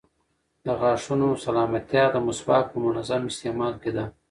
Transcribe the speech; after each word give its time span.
د 0.65 0.67
غاښونو 0.79 1.27
سلامتیا 1.45 2.03
د 2.11 2.15
مسواک 2.27 2.65
په 2.71 2.77
منظم 2.85 3.21
استعمال 3.31 3.73
کې 3.81 3.91
ده. 3.95 4.05